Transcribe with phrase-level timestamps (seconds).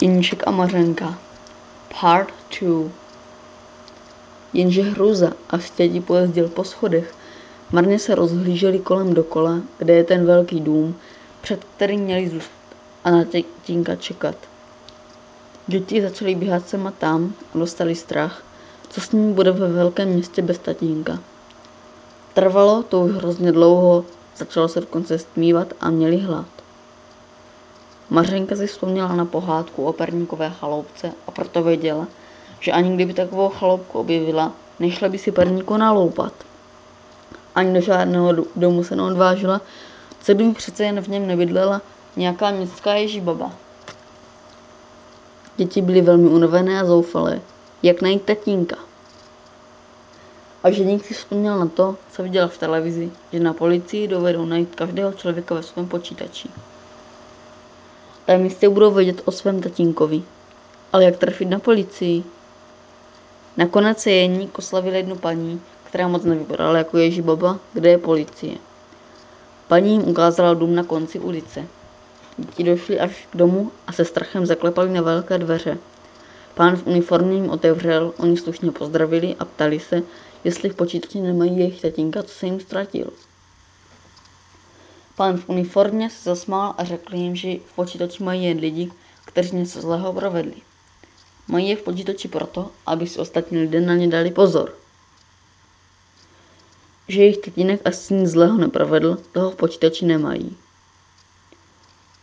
[0.00, 1.18] Jeníček a Mařenka
[2.00, 2.90] Part 2
[4.52, 7.14] Jenže hruza a stědi pojezdil po schodech.
[7.72, 10.96] Marně se rozhlíželi kolem dokola, kde je ten velký dům,
[11.40, 12.50] před kterým měli zůstat
[13.04, 14.36] a na tětínka čekat.
[15.66, 18.42] Děti začaly běhat sem a tam a dostali strach,
[18.88, 21.18] co s ním bude ve velkém městě bez tatínka.
[22.34, 24.04] Trvalo to už hrozně dlouho,
[24.36, 26.55] začalo se dokonce stmívat a měli hlad.
[28.10, 32.06] Mařenka si vzpomněla na pohádku o perníkové chaloupce a proto věděla,
[32.60, 36.32] že ani kdyby takovou chaloupku objevila, nešla by si perníku naloupat.
[37.54, 39.60] Ani do žádného domu se neodvážila,
[40.22, 41.82] co kdyby přece jen v něm nebydlela
[42.16, 43.52] nějaká městská ježibaba.
[45.56, 47.40] Děti byly velmi unavené a zoufalé.
[47.82, 48.76] Jak najít tatínka?
[50.62, 54.74] A ženík si vzpomněl na to, co viděl v televizi, že na policii dovedou najít
[54.74, 56.48] každého člověka ve svém počítači.
[58.34, 60.22] Jistě budou vědět o svém tatínkovi.
[60.92, 62.24] Ale jak trefit na policii?
[63.56, 68.56] Nakonec se Jeník oslavil jednu paní, která moc nevypadala jako Ježí baba, kde je policie.
[69.68, 71.64] Paní jim ukázala dům na konci ulice.
[72.38, 75.78] Děti došli až k domu a se strachem zaklepali na velké dveře.
[76.54, 80.02] Pán v uniformě jim otevřel, oni slušně pozdravili a ptali se,
[80.44, 83.10] jestli v počítači nemají jejich tatínka, co se jim ztratil.
[85.16, 88.92] Pán v uniformě se zasmál a řekl jim, že v počítači mají jen lidi,
[89.24, 90.54] kteří něco zlého provedli.
[91.48, 94.74] Mají je v počítači proto, aby si ostatní lidé na ně dali pozor.
[97.08, 100.56] Že jejich tatínek asi nic zlého neprovedl, toho v počítači nemají.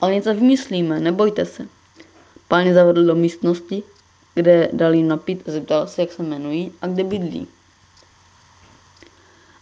[0.02, 1.68] Ale něco vymyslíme, nebojte se.
[2.48, 3.84] Pán je zavedl do místnosti,
[4.34, 7.48] kde dal jim napít a zeptal se, jak se jmenují a kde bydlí.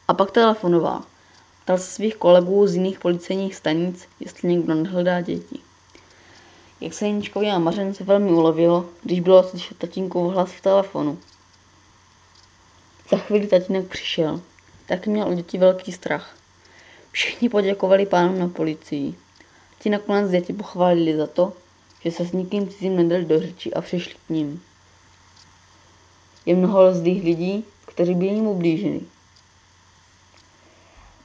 [0.08, 1.04] A pak telefonoval.
[1.64, 5.60] Ptal se svých kolegů z jiných policejních stanic, jestli někdo nehledá děti.
[6.82, 11.18] Jak se Jeničkovi a Mařence velmi ulevilo, když bylo slyšet tatínkův hlas v telefonu.
[13.12, 14.42] Za chvíli tatínek přišel.
[14.86, 16.36] Taky měl u dětí velký strach.
[17.12, 19.16] Všichni poděkovali pánům na policii.
[19.80, 21.54] Ti nakonec děti pochválili za to,
[22.04, 24.64] že se s nikým cizím nedali do řeči a přišli k ním.
[26.46, 29.02] Je mnoho zlých lidí, kteří by jim ublížili.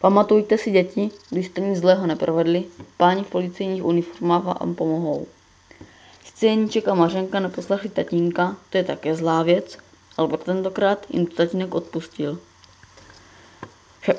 [0.01, 2.65] Pamatujte si, děti, když jste nic zlého neprovedli,
[2.97, 5.27] páni v policejních uniformách vám pomohou.
[6.25, 9.79] Scéníček a Mařenka neposlechli tatínka, to je také zlá věc,
[10.17, 12.39] ale pro tentokrát jim to tatínek odpustil.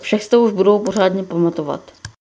[0.01, 1.96] Všech to už budou pořádně pamatovat.